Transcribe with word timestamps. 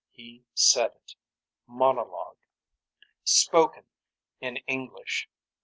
HE 0.13 0.43
SAID 0.55 0.93
IT 1.05 1.15
MONOLOGUE 1.67 2.37
Spoken. 3.23 3.83
In 4.39 4.57
English. 4.65 5.29